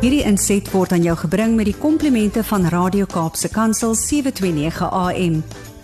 [0.00, 5.34] Hierdie inset word aan jou gebring met die komplimente van Radio Kaapse Kansel 729 AM.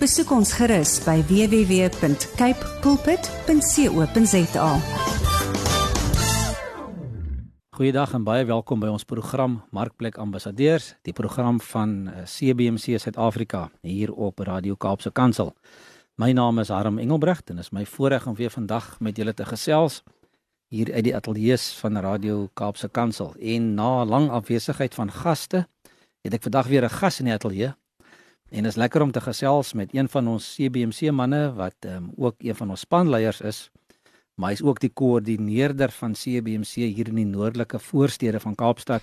[0.01, 4.71] Besoek ons gerus by www.cape pulpit.co.za.
[7.77, 13.67] Goeiedag en baie welkom by ons program Markplek Ambassadeurs, die program van eh, CBC Suid-Afrika
[13.85, 15.53] hier op Radio Kaapse Kansel.
[16.17, 19.45] My naam is Harm Engelbrecht en is my voorreg om weer vandag met julle te
[19.45, 20.01] gesels
[20.69, 23.35] hier uit die ateljee van Radio Kaapse Kansel.
[23.39, 25.67] En na lang afwesigheid van gaste,
[26.27, 27.75] het ek vandag weer 'n gas in die ateljee.
[28.51, 32.13] En dit is lekker om te gesels met een van ons CBC manne wat um,
[32.17, 33.71] ook een van ons spanleiers is.
[34.35, 39.03] Maar hy is ook die koördineerder van CBC hier in die noordelike voorstede van Kaapstad.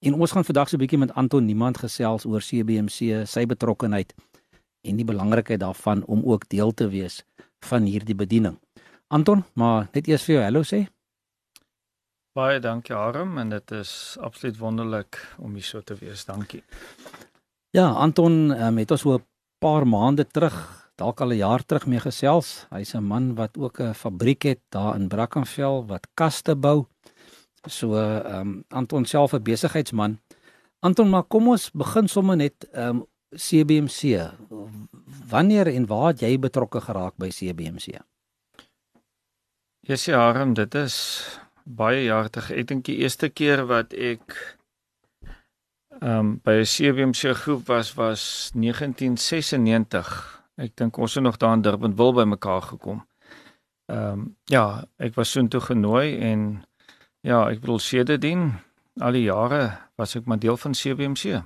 [0.00, 4.14] En ons gaan vandag so 'n bietjie met Anton Niemand gesels oor CBC, sy betrokkeheid
[4.80, 7.24] en die belangrikheid daarvan om ook deel te wees
[7.60, 8.58] van hierdie bediening.
[9.08, 10.86] Anton, maar net eers vir jou hallo sê.
[12.36, 16.26] Baie dankie Harm en dit is absoluut wonderlik om hier so te wees.
[16.26, 16.62] Dankie.
[17.76, 19.24] Ja, Anton um, het ons so 'n
[19.62, 20.56] paar maande terug,
[20.96, 22.66] dalk al 'n jaar terug mee gesels.
[22.70, 26.86] Hy's 'n man wat ook 'n fabriek het daar in Brackenfell wat kaste bou.
[27.68, 30.18] So ehm um, Anton self 'n besigheidsman.
[30.80, 34.30] Anton, maar kom ons begin sommer net ehm um, CBMC.
[35.28, 37.98] Wanneer en waar het jy betrokke geraak by CBMC?
[39.86, 40.94] Jessie Harm, dit is
[41.62, 42.48] baie jare terug.
[42.58, 44.34] Ek dink die eerste keer wat ek
[46.00, 48.22] ehm um, by 'n CWMC groep was was
[48.58, 50.08] 1996.
[50.58, 53.04] Ek dink ons het nog daar in Durban wil by mekaar gekom.
[53.86, 56.66] Ehm um, ja, ek was soontoe genooi en
[57.20, 58.58] ja, ek bedoel sedertdien
[58.98, 61.44] al die jare was ek maar deel van CWMC.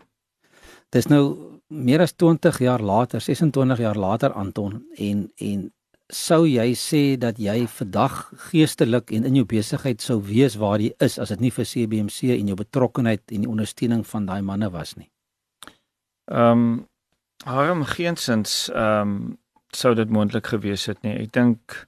[0.89, 1.37] Dis nou
[1.69, 5.73] meer as 20 jaar later, 26 jaar later Anton en en
[6.15, 10.93] sou jy sê dat jy vandag geestelik en in jou besigheid sou wees waar jy
[11.01, 14.71] is as dit nie vir CBC en jou betrokkeheid en die ondersteuning van daai manne
[14.71, 15.09] was nie?
[16.31, 16.87] Ehm um,
[17.45, 19.39] harm geensins ehm um,
[19.73, 21.15] sou dit moontlik gewees het nie.
[21.15, 21.87] Ek dink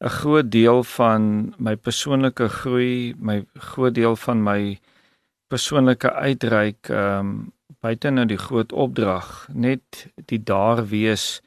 [0.00, 4.80] 'n groot deel van my persoonlike groei, my groot deel van my
[5.48, 11.40] persoonlike uitreik ehm um, buite nou die groot opdrag, net die daar wees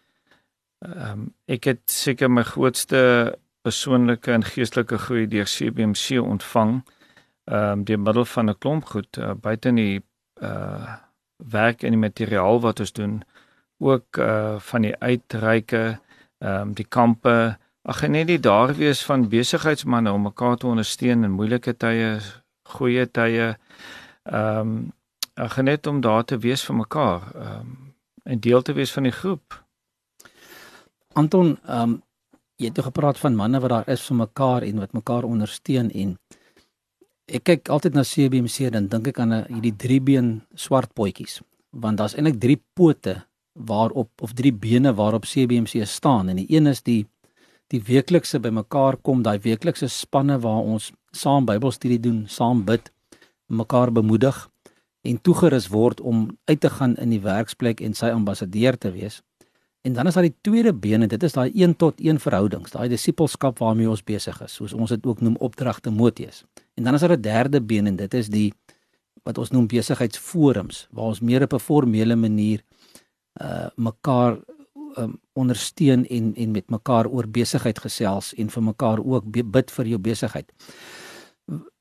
[0.84, 3.00] Ehm um, ek het seker my grootste
[3.64, 6.82] persoonlike en geestelike groei deur CBMC ontvang.
[7.46, 10.04] Ehm um, deur middel van 'n klomp goed uh, buite in die
[10.42, 10.96] uh
[11.38, 13.24] werk en die materiaal wat ons doen,
[13.78, 16.00] ook uh van die uitreike,
[16.38, 21.24] ehm um, die kampe, ag net die daar wees van besigheidsmense om mekaar te ondersteun
[21.24, 22.20] in moeilike tye,
[22.64, 23.58] goeie tye.
[24.24, 24.92] Ehm um,
[25.34, 29.04] ag net om daar te wees vir mekaar, ehm um, en deel te wees van
[29.04, 29.63] die groep.
[31.14, 32.02] Anton, ehm um,
[32.62, 36.12] jy het gepraat van manne wat daar is vir mekaar en wat mekaar ondersteun en
[37.26, 41.42] ek kyk altyd na CBC dan dink ek aan 'n hierdie driebeen swart potjies
[41.72, 43.16] want daar's eintlik drie pote
[43.54, 47.06] waarop of drie bene waarop CBC staan en die een is die
[47.74, 52.92] die weeklikse bymekaar kom daai weeklikse spanne waar ons saam Bybelstudie doen, saam bid,
[53.48, 54.50] mekaar bemoedig
[55.02, 59.22] en toegerus word om uit te gaan in die werksplek en sy ambassadeur te wees.
[59.84, 62.72] En dan is daar die tweede been en dit is daai 1 tot 1 verhoudings,
[62.72, 66.46] daai disipelskap waarmee ons besig is, soos ons dit ook noem opdrag Timoteus.
[66.80, 68.54] En dan is daar 'n derde been en dit is die
[69.24, 72.64] wat ons noem besigheidsforums waar ons meer op 'n formele manier
[73.42, 74.40] uh mekaar
[74.98, 79.86] um, ondersteun en en met mekaar oor besigheid gesels en vir mekaar ook bid vir
[79.86, 80.52] jou besigheid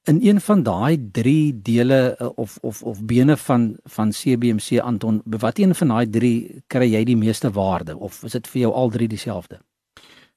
[0.05, 5.23] in een van daai drie dele uh, of of of bene van van CBMC Anton,
[5.25, 8.73] wat een van daai drie kry jy die meeste waarde of is dit vir jou
[8.73, 9.61] al drie dieselfde?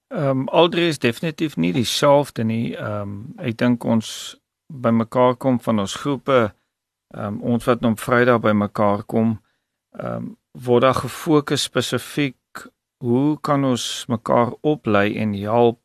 [0.07, 2.75] Ehm um, al drie is definitief nie dieselfde nie.
[2.75, 4.37] Ehm um, ek dink ons
[4.67, 6.53] bymekaar kom van ons groepe
[7.15, 9.39] ehm um, ons wat op Vrydag bymekaar kom
[9.99, 15.79] ehm um, word daar gefokus spesifiek hoe kan ons mekaar oplei en help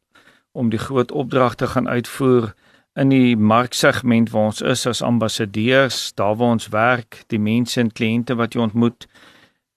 [0.52, 2.54] om die groot opdragte gaan uitvoer
[3.00, 7.92] in die marksegment waar ons is as ambassadeurs, daar waar ons werk, die mense en
[7.92, 9.06] kliënte wat jy ontmoet,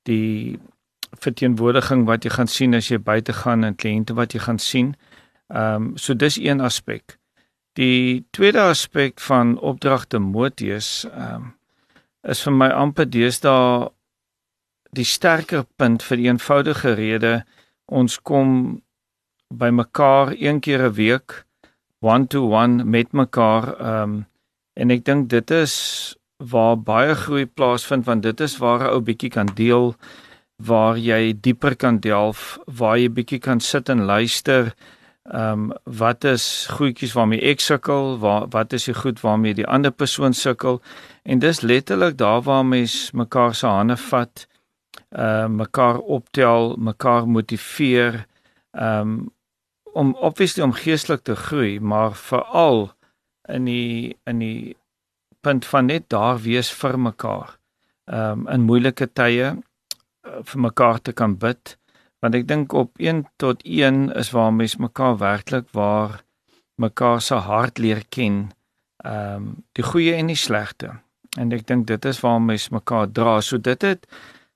[0.09, 0.59] die
[1.23, 4.93] verteenwoordiging wat jy gaan sien as jy buite gaan en kliënte wat jy gaan sien.
[5.53, 7.17] Ehm um, so dis een aspek.
[7.79, 11.51] Die tweede aspek van opdragte Motius ehm um,
[12.23, 13.89] is vir my amper deesdae
[14.95, 17.33] die sterker punt vir die eenvoudige rede
[17.85, 18.53] ons kom
[19.51, 21.43] by mekaar een keer 'n week
[22.03, 24.19] one to one met mekaar ehm um,
[24.73, 25.73] en ek dink dit is
[26.51, 29.95] waar baie groei plaasvind want dit is waar 'n ou bietjie kan deel
[30.57, 34.73] waar jy dieper kan delf waar jy bietjie kan sit en luister
[35.23, 38.17] Ehm um, wat is goedjies waarmee ek sukkel?
[38.19, 40.81] Waar wat is die goed waarmee die ander persoon sukkel?
[41.23, 44.47] En dis letterlik daar waar mens mekaar se hande vat,
[45.09, 48.25] ehm uh, mekaar optel, mekaar motiveer,
[48.71, 49.32] ehm um,
[49.93, 52.91] om obviously om geestelik te groei, maar veral
[53.49, 54.75] in die in die
[55.43, 57.57] punt van net daar wees vir mekaar.
[58.11, 61.77] Ehm um, in moeilike tye uh, vir mekaar te kan bid
[62.23, 66.21] want ek dink op 1 tot 1 is waar mens mekaar werklik waar
[66.79, 68.51] mekaar se hart leer ken.
[69.03, 70.93] Ehm um, die goeie en die slegte.
[71.37, 73.41] En ek dink dit is waar mens mekaar dra.
[73.41, 74.07] So dit het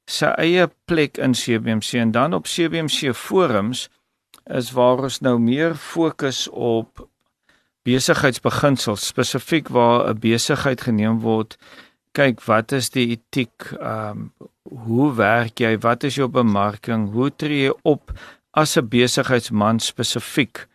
[0.08, 3.88] sy eie plek in CBMC en dan op CBMC forums
[4.50, 7.08] is waar ons nou meer fokus op
[7.88, 11.58] besigheidsbeginsels spesifiek waar 'n besigheid geneem word.
[12.12, 14.32] Kyk wat is die etiek ehm um,
[14.88, 15.78] hoe werk jy?
[15.80, 17.12] Wat is jou bemarking?
[17.12, 18.12] Hoe tree jy op
[18.52, 20.68] as 'n besigheidsman spesifiek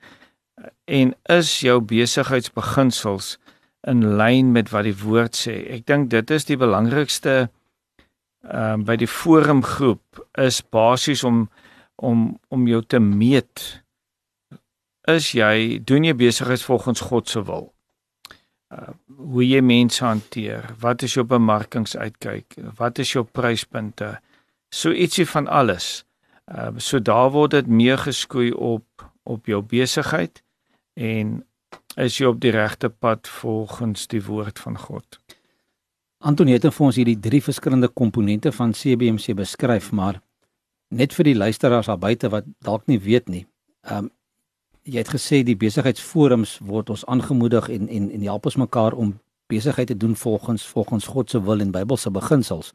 [0.85, 3.39] en is jou besigheidsbeginsels
[3.87, 5.71] in lyn met wat die woord sê?
[5.71, 7.51] Ek dink dit is die belangrikste
[8.43, 11.49] ehm um, by die forumgroep is basies om
[11.97, 13.83] om om jou te meet
[15.11, 17.73] is jy doen jy besigheid volgens God se wil
[18.73, 18.93] uh,
[19.33, 24.17] hoe jy mense hanteer, wat is jou bemarkingsuitkyk, wat is jou pryspunte,
[24.73, 26.03] so ietsie van alles.
[26.51, 28.87] Uh, so daar word dit meer geskoei op
[29.23, 30.41] op jou besigheid
[30.99, 31.45] en
[32.03, 35.21] is jy op die regte pad volgens die woord van God.
[36.27, 40.19] Antonie het vir ons hierdie drie verskillende komponente van CBMC beskryf, maar
[40.93, 43.47] net vir die luisteraars daar buite wat dalk nie weet nie.
[43.89, 44.11] Ehm um,
[44.83, 49.13] jy het gesê die besigheidsforums word ons aangemoedig en en en help ons mekaar om
[49.47, 52.73] besigheid te doen volgens volgens God se wil en Bybelse beginsels.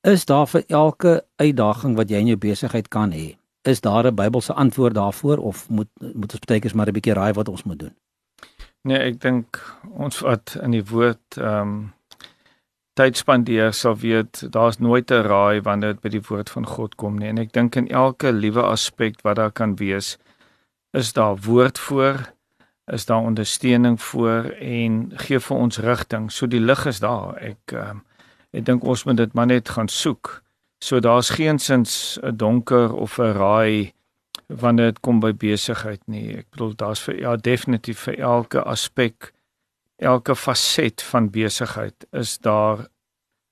[0.00, 4.14] Is daar vir elke uitdaging wat jy in jou besigheid kan hê, is daar 'n
[4.14, 7.62] Bybelse antwoord daarvoor of moet moet ons baie keer maar 'n bietjie raai wat ons
[7.62, 7.94] moet doen?
[8.82, 11.92] Nee, ek dink ons wat in die woord ehm um,
[12.94, 16.94] tyd spandeer sal weet daar's nooit 'n raai wanneer dit by die woord van God
[16.96, 20.18] kom nie en ek dink in elke liewe aspek wat daar kan wees
[20.94, 22.32] is daar woord voor,
[22.84, 26.32] is daar ondersteuning voor en gee vir ons rigting.
[26.32, 27.34] So die lig is daar.
[27.42, 27.94] Ek uh,
[28.54, 30.42] ek dink ons moet dit maar net gaan soek.
[30.84, 33.92] So daar's geensins 'n donker of 'n raai
[34.46, 36.36] wanneer dit kom by besigheid nie.
[36.36, 39.32] Ek bedoel daar's vir ja definitief vir elke aspek,
[39.96, 42.86] elke faset van besigheid is daar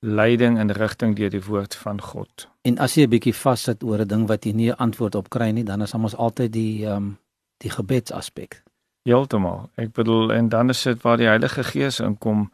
[0.02, 2.48] leiding en rigting deur die woord van God.
[2.62, 5.28] En as jy 'n bietjie vassit oor 'n ding wat jy nie 'n antwoord op
[5.30, 7.18] kry nie, dan is ons altyd die ehm um,
[7.58, 8.62] die gebedsaspek.
[9.02, 9.70] Heeltemal.
[9.76, 12.50] Ek bedoel en dan is dit waar die Heilige Gees inkom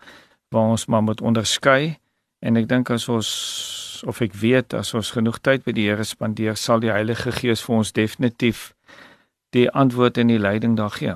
[0.49, 1.99] waar ons maar moet onderskei
[2.39, 6.05] en ek dink as ons of ek weet as ons genoeg tyd by die Here
[6.05, 8.75] spandeer, sal die Heilige Gees vir ons definitief
[9.51, 11.15] die antwoord en die leiding daar gee.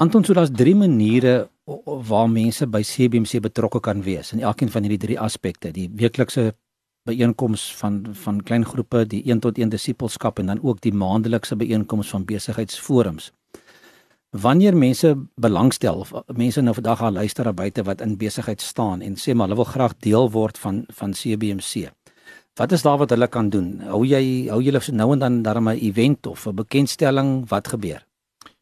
[0.00, 1.50] Anton, so daar's drie maniere
[2.08, 6.54] waar mense by CBMC betrokke kan wees in elkeen van hierdie drie aspekte, die weeklikse
[7.04, 11.60] byeenkoms van van klein groepe, die 1 tot 1 disippelskap en dan ook die maandelikse
[11.60, 13.28] byeenkoms van besigheidsforums.
[14.32, 19.04] Wanneer mense belangstel of mense nou vandag al luister daar buite wat in besigheid staan
[19.04, 21.90] en sê maar hulle wil graag deel word van van CBMC.
[22.56, 23.82] Wat is daar wat hulle kan doen?
[23.84, 28.06] Hou jy hou julle nou en dan dan 'n event of 'n bekendstelling wat gebeur?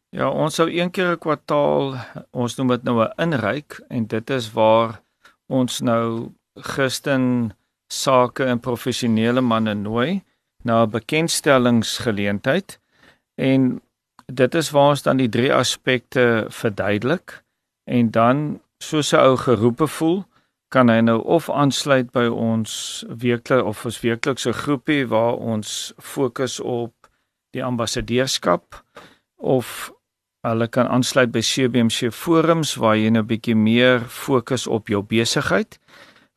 [0.09, 1.93] Ja, ons sou een keer 'n kwartaal,
[2.31, 5.01] ons noem dit nou 'n inryk en dit is waar
[5.47, 7.53] ons nou Christen
[7.87, 10.23] sake en professionele manne nooi
[10.63, 12.79] na 'n bekendstellingsgeleentheid
[13.35, 13.81] en
[14.25, 17.43] dit is waar ons dan die drie aspekte verduidelik
[17.83, 20.25] en dan soos 'n ou geroepe voel
[20.67, 26.59] kan hy nou of aansluit by ons weeklik of ons weeklikse groepie waar ons fokus
[26.59, 26.93] op
[27.51, 28.83] die ambassadeurskap
[29.35, 29.93] of
[30.47, 35.79] hulle kan aansluit by CBMC forums waar jy nou bietjie meer fokus op jou besigheid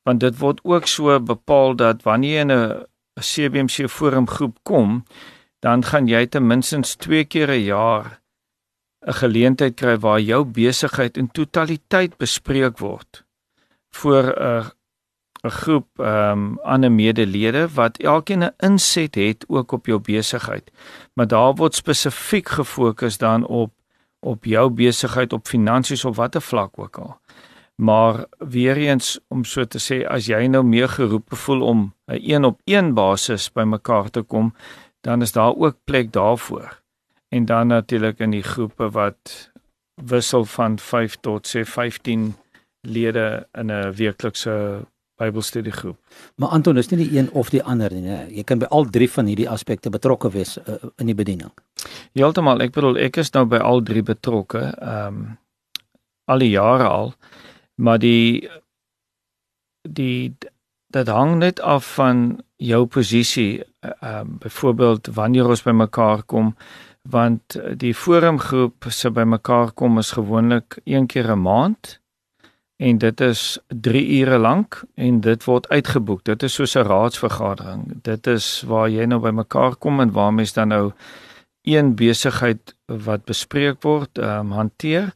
[0.06, 2.86] want dit word ook so bepaal dat wanneer jy in 'n
[3.20, 5.04] CBMC forum groep kom,
[5.60, 8.20] dan gaan jy ten minste 2 keer 'n jaar
[9.06, 13.24] 'n geleentheid kry waar jou besigheid in totaliteit bespreek word
[13.90, 14.70] voor 'n
[15.44, 20.70] 'n groep ehm um, ander medelede wat elkeen 'n inset het ook op jou besigheid.
[21.14, 23.72] Maar daar word spesifiek gefokus dan op
[24.22, 27.16] op jou besigheid op finansies of watter vlak ook al.
[27.82, 32.20] Maar weer eens om so te sê as jy nou meer geroep voel om 'n
[32.30, 34.54] een op een basis by mekaar te kom,
[35.00, 36.80] dan is daar ook plek daarvoor.
[37.28, 39.50] En dan natuurlik in die groepe wat
[39.94, 42.34] wissel van 5 tot sê 15
[42.80, 44.86] lede in 'n weeklikse
[45.16, 45.98] Bybelstudiegroep.
[46.36, 48.36] Maar Anton is nie die een of die ander nie.
[48.36, 51.52] Jy kan by al drie van hierdie aspekte betrokke wees uh, in die bediening.
[52.12, 54.72] Heeltemal, ek bedoel ek is nou by al drie betrokke.
[54.78, 55.38] Ehm um,
[56.30, 57.14] al die jare al.
[57.82, 58.48] Maar die
[59.82, 60.34] die
[60.92, 63.62] dit hang net af van jou posisie.
[63.80, 66.54] Ehm um, byvoorbeeld wanneer ons bymekaar kom
[67.02, 72.00] want die forumgroep se bymekaar kom is gewoonlik een keer 'n maand
[72.76, 76.24] en dit is 3 ure lank en dit word uitgeboek.
[76.24, 78.02] Dit is soos 'n raadsvergadering.
[78.02, 80.92] Dit is waar jy nou bymekaar kom en waar mense dan nou
[81.62, 85.12] een besigheid wat bespreek word, ehm um, hanteer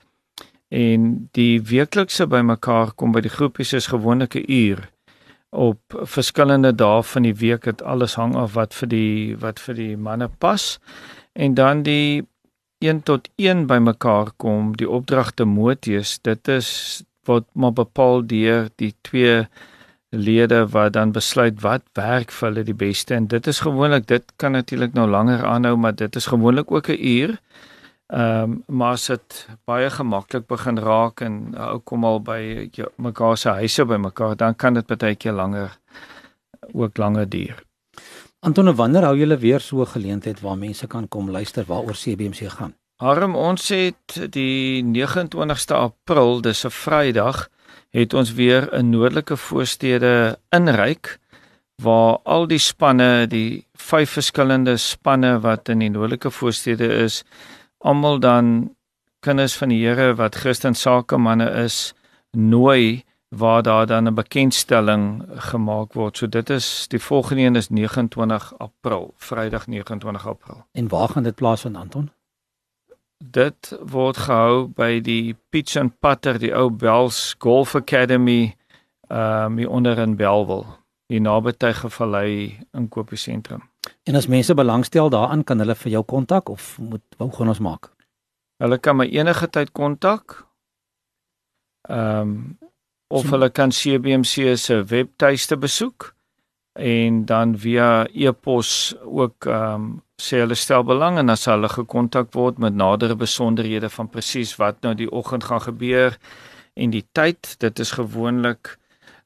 [0.69, 4.91] en die weeklikse bymekaar kom by die groepies is gewoonlik 'n uur.
[5.51, 9.75] Op verskillende dae van die week dit alles hang af wat vir die wat vir
[9.75, 10.79] die manne pas
[11.33, 12.27] en dan die
[12.79, 18.95] 1 tot 1 bymekaar kom die opdrag Timoteus dit is wat maar bepaal deur die
[19.01, 19.47] twee
[20.17, 24.33] lede wat dan besluit wat werk vir hulle die beste en dit is gewoonlik dit
[24.37, 27.39] kan natuurlik nou langer aanhou maar dit is gewoonlik ook 'n uur
[28.07, 32.87] Ehm um, maar as dit baie gemaklik begin raak en ou kom al by jou,
[33.03, 35.79] mekaar se huise by mekaar, dan kan dit baie keer langer
[36.73, 37.65] ook langer duur.
[38.47, 42.49] Anton, wanneer hou julle weer so 'n geleentheid waar mense kan kom luister waaroor CBC
[42.49, 42.75] gaan?
[42.97, 47.49] Harm, ons het die 29ste April, dis 'n Vrydag,
[47.91, 51.19] het ons weer 'n noordelike voorstede inryk
[51.83, 57.25] waar al die spanne, die vyf verskillende spanne wat in die noordelike voorstede is,
[57.79, 58.75] almal dan
[59.21, 61.95] kinders van die Here wat Christen sakemanne is
[62.31, 66.17] nooi waar daar dan 'n bekendstelling gemaak word.
[66.17, 70.65] So dit is die volgende een is 29 April, Vrydag 29 April.
[70.73, 72.11] En waar gaan dit plaasvind Anton?
[73.17, 78.57] Dit word gehou by die Pitch and Putter, die ou Bells Golf Academy,
[79.09, 80.67] ehm um, hier onder in Belwel,
[81.09, 83.63] hier naby Tygervallei inkopiesentrum.
[84.05, 87.63] En as mense belangstel daaraan, kan hulle vir jou kontak of moet wou gaan ons
[87.63, 87.93] maak?
[88.61, 90.43] Hulle kan my enige tyd kontak.
[91.89, 92.59] Ehm um,
[93.09, 96.13] of so, hulle kan CBMC se webtuiste besoek
[96.75, 102.33] en dan via e-pos ook ehm um, sê hulle stel belang en as hulle gekontak
[102.35, 106.17] word met nadere besonderhede van presies wat nou die oggend gaan gebeur
[106.75, 108.79] en die tyd, dit is gewoonlik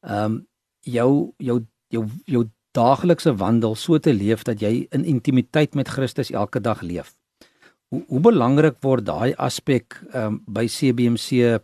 [0.00, 0.46] ehm um,
[0.80, 6.30] jou jou jou jou daaglikse wandel so te leef dat jy in intimiteit met Christus
[6.30, 7.16] elke dag leef.
[7.88, 11.58] Hoe hoe belangrik word daai aspek ehm um, by CBMC uh,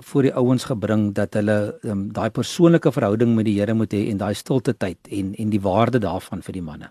[0.00, 4.08] voor die ouens gebring dat hulle um, daai persoonlike verhouding met die Here moet hê
[4.10, 6.90] en daai stilte tyd en en die waarde daarvan vir die manne.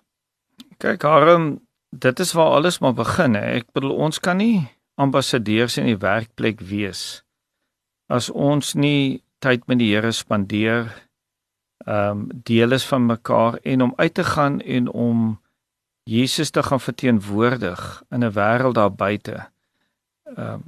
[0.78, 1.60] Kyk, Harm,
[1.90, 3.46] dit is waar alles maar begin hè.
[3.60, 7.24] Ek bedoel ons kan nie ambassadeurs in die werkplek wees
[8.08, 10.90] as ons nie tyd met die Here spandeer
[11.88, 15.40] ehm um, deel is van mekaar en om uit te gaan en om
[16.04, 19.48] Jesus te gaan verteenwoordig in 'n wêreld daar buite.
[20.36, 20.64] Ehm um,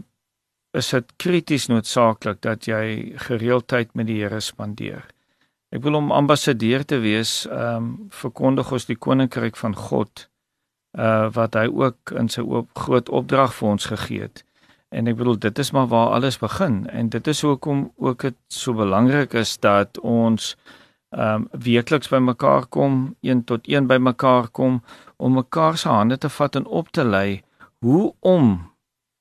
[0.72, 5.06] is dit krities noodsaaklik dat jy gereeld tyd met die Here spandeer.
[5.70, 10.30] Ek wil om ambassadeur te wees, ehm um, verkondig ons die koninkryk van God
[10.98, 14.43] uh wat hy ook in sy op, groot opdrag vir ons gegee het.
[14.89, 18.38] En ek bedoel dit is maar waar alles begin en dit is hoekom ook dit
[18.48, 20.55] so belangrik is dat ons
[21.10, 24.84] ehm um, weekliks bymekaar kom, een tot een bymekaar kom
[25.17, 27.41] om mekaar se hande te vat en op te lei
[27.79, 28.72] hoe om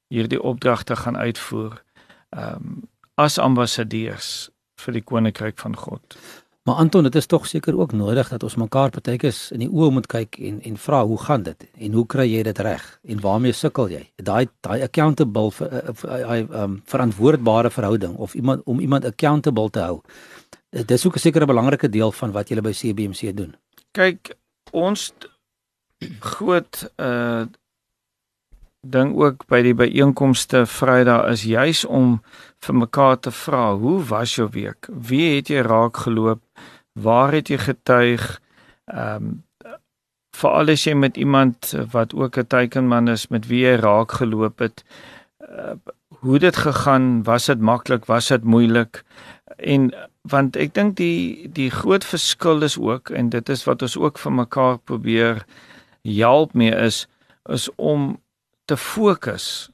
[0.08, 1.82] hierdie opdragte gaan uitvoer
[2.28, 2.82] ehm um,
[3.14, 6.18] as ambassadeurs vir die koninkryk van God.
[6.68, 9.88] Maar Anton, dit is tog seker ook nodig dat ons mekaar partykeers in die oë
[9.96, 13.22] moet kyk en en vra hoe gaan dit en hoe kry jy dit reg en
[13.24, 14.02] waarmee sukkel jy?
[14.20, 19.80] Daai daai accountable vir eh, ehm um, verantwoordbare verhouding of iemand om iemand accountable te
[19.80, 20.02] hou.
[20.70, 23.56] Dit is ook 'n sekere belangrike deel van wat jy by CBMC doen.
[23.92, 24.36] Kyk,
[24.70, 25.12] ons
[26.20, 27.46] groot uh
[28.90, 32.18] ding ook by die byeenkomste Vrydag is juis om
[32.64, 34.88] vir mekaar te vra, hoe was jou week?
[34.88, 36.42] Wie het jy raak geloop?
[36.98, 38.40] Waar het jy getuig?
[38.86, 39.36] Ehm um,
[40.38, 44.58] veral as jy met iemand wat ook 'n teikenman is met wie jy raak geloop
[44.58, 44.84] het,
[45.40, 45.74] uh,
[46.08, 49.02] hoe dit gegaan, was dit maklik, was dit moeilik?
[49.56, 49.92] En
[50.22, 54.18] want ek dink die die groot verskil is ook en dit is wat ons ook
[54.18, 55.44] vir mekaar probeer
[56.02, 57.06] help mee is
[57.48, 58.18] is om
[58.68, 59.70] te fokus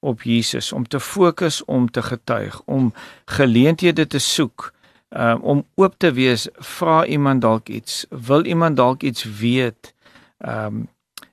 [0.00, 2.92] op Jesus, om te fokus om te getuig, om
[3.24, 4.70] geleenthede te soek,
[5.08, 9.94] um, om oop te wees, vra iemand dalk iets, wil iemand dalk iets weet.
[10.38, 10.86] Ehm um,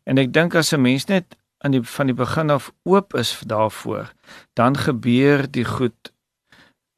[0.06, 3.40] en ek dink as 'n mens net aan die van die begin af oop is
[3.46, 4.14] daarvoor,
[4.54, 6.14] dan gebeur die goed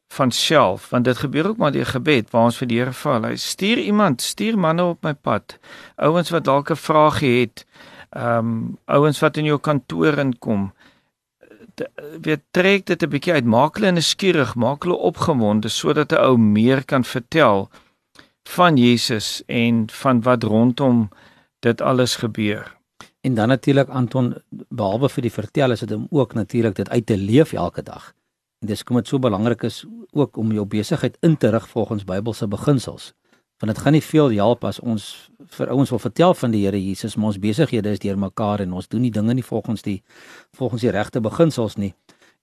[0.08, 3.20] van self want dit gebeur ook maar deur gebed waar ons vir die Here vra
[3.26, 5.58] hy stuur iemand stuur manne op my pad
[5.96, 7.66] ouens wat dalk 'n vraagie het
[8.10, 10.72] ehm um, ouens wat in jou kantoor inkom
[12.22, 13.46] weer trek dit 'n bietjie uit.
[13.46, 17.70] Maak hulle nuuskierig maak hulle opgewonde sodat 'n ou meer kan vertel
[18.44, 21.10] van Jesus en van wat rondom
[21.60, 22.76] dit alles gebeur.
[23.22, 27.06] En dan natuurlik Anton behalwe vir die vertel is dit om ook natuurlik dit uit
[27.06, 28.14] te leef elke dag.
[28.60, 32.04] En dis kom dit so belangrik is ook om jou besigheid in te rig volgens
[32.04, 33.14] Bybelse beginsels.
[33.58, 36.78] Want dit gaan nie veel help as ons vir ouens wil vertel van die Here
[36.78, 40.04] Jesus, maar ons besighede is deurmekaar en ons doen nie dinge nie volgens die
[40.58, 41.94] volgens die regte beginsels nie.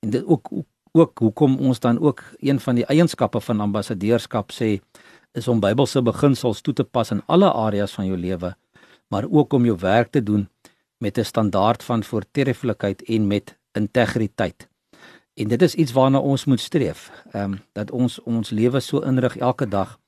[0.02, 0.50] En dit ook
[0.94, 4.78] ook hoekom ons dan ook een van die eienskappe van ambassadeurskap sê
[5.34, 8.52] is om Bybelse beginsels toe te pas in alle areas van jou lewe,
[9.10, 10.48] maar ook om jou werk te doen
[10.98, 14.68] met 'n standaard van voortreffelikheid en met integriteit.
[15.34, 17.10] En dit is iets waarna ons moet streef.
[17.32, 19.98] Ehm um, dat ons ons lewe so inrig elke dag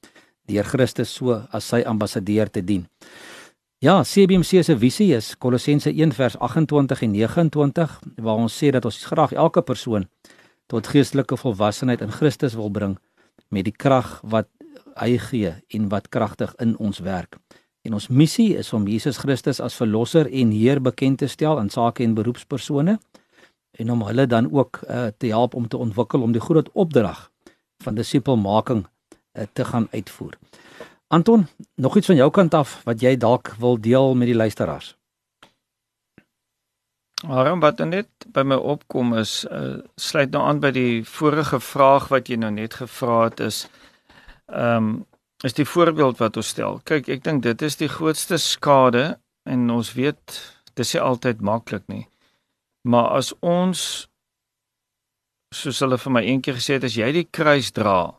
[0.46, 2.86] deur Christus so as sy ambassadeur te dien.
[3.84, 8.84] Ja, CBC se visie is Kolossense 1 vers 28 en 29 waar ons sê dat
[8.84, 10.08] ons graag elke persoon
[10.66, 12.96] tot geestelike volwassenheid in Christus wil bring
[13.52, 14.48] met die krag wat
[14.96, 17.36] hy gee en wat kragtig in ons werk.
[17.84, 21.70] En ons missie is om Jesus Christus as verlosser en Heer bekend te stel aan
[21.70, 22.96] sake en beroepspersone
[23.76, 27.26] en om hulle dan ook uh, te help om te ontwikkel om die groot opdrag
[27.84, 28.86] van disipelmaking
[29.52, 30.38] te gaan uitvoer.
[31.06, 34.96] Anton, nog iets van jou kant af wat jy dalk wil deel met die luisteraars?
[37.26, 42.10] Waarom wat net by my opkom is uh, sluit nou aan by die vorige vraag
[42.12, 43.66] wat jy nou net gevra het is
[44.46, 45.06] ehm um,
[45.44, 46.78] is die voorbeeld wat ons stel.
[46.88, 50.38] Kyk, ek dink dit is die grootste skade en ons weet
[50.80, 52.06] dis nie altyd maklik nie.
[52.88, 53.82] Maar as ons
[55.54, 58.14] soos hulle vir my eendag gesê het as jy die kruis dra,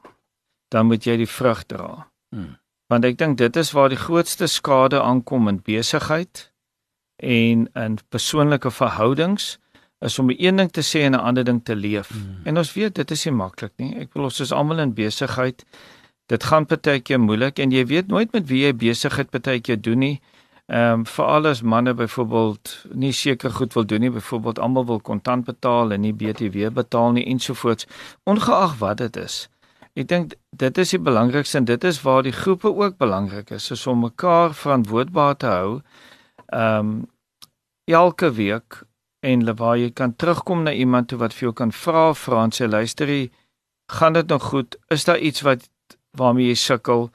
[0.68, 2.08] dan moet jy die vrug dra.
[2.36, 2.58] Hmm.
[2.88, 6.48] Want ek dink dit is waar die grootste skade aankom in besigheid
[7.18, 9.58] en in persoonlike verhoudings
[10.00, 12.10] is om 'n een ding te sê en 'n ander ding te leef.
[12.10, 12.42] Hmm.
[12.44, 13.96] En ons weet dit is nie maklik nie.
[14.00, 15.66] Ek wil ons is almal in besigheid.
[16.26, 20.22] Dit gaan partykeer moeilik en jy weet nooit met wie jy besigheid partykeer doen nie.
[20.68, 25.00] Ehm um, veral as manne byvoorbeeld nie seker goed wil doen nie, byvoorbeeld almal wil
[25.00, 27.88] kontant betaal en nie BTW betaal nie ensovoorts,
[28.24, 29.50] ongeag wat dit is.
[29.98, 33.72] Ek dink dit is die belangrikste en dit is waar die groepe ook belangrik is,
[33.74, 35.72] is om mekaar verantwoordbaar te hou.
[36.48, 36.98] Ehm um,
[37.88, 38.84] elke week
[39.24, 42.52] en waar jy kan terugkom na iemand toe wat vir jou kan vra, vra en
[42.52, 43.32] sê luisterie,
[43.88, 44.76] gaan dit nog goed?
[44.92, 45.70] Is daar iets wat
[46.12, 47.10] waarmee jy sukkel?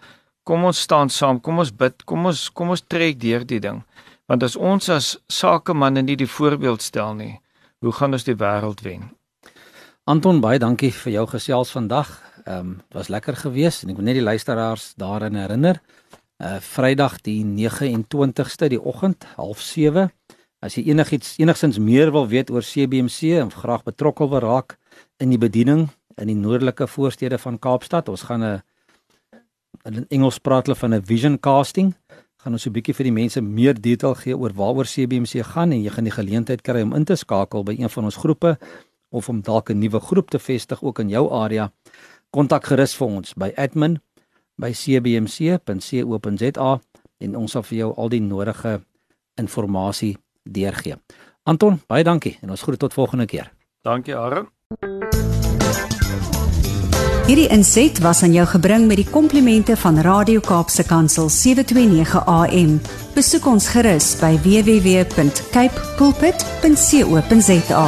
[0.49, 3.83] kom ons staan saam, kom ons bid, kom ons kom ons trek deur die ding.
[4.31, 7.35] Want as ons as sakemanne nie die voorbeeld stel nie,
[7.83, 9.11] hoe gaan ons die wêreld wen?
[10.11, 12.11] Anton, baie dankie vir jou gesels vandag.
[12.45, 15.81] Ehm um, was lekker geweest en ek wil net die luisteraars daaraan herinner.
[16.43, 20.11] Uh Vrydag die 29ste die oggend, 07:30.
[20.63, 24.77] As jy enigiets enigsins meer wil weet oor CBC en graag betrokke wil raak
[25.19, 28.63] in die bediening in die noordelike voorstede van Kaapstad, ons gaan 'n
[29.85, 31.95] in Engels praat hulle van 'n vision casting.
[32.43, 35.83] Gaan ons 'n bietjie vir die mense meer detail gee oor waaroor CBMC gaan en
[35.83, 38.59] jy gaan die geleentheid kry om in te skakel by een van ons groepe
[39.11, 41.73] of om dalk 'n nuwe groep te vestig ook in jou area.
[42.33, 43.99] Kontak gerus vir ons by admin
[44.57, 46.71] by cbmc.co.za
[47.23, 48.81] en ons sal vir jou al die nodige
[49.37, 50.97] inligting deurgee.
[51.45, 53.53] Anton, baie dankie en ons groet tot volgende keer.
[53.85, 54.49] Dankie Aaron.
[57.27, 62.81] Hierdie inset was aan jou gebring met die komplimente van Radio Kaapse Kansel 729 AM.
[63.15, 67.87] Besoek ons gerus by www.cape pulpit.co.za.